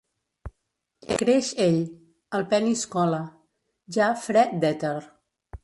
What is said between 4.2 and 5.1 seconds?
fre d'èter.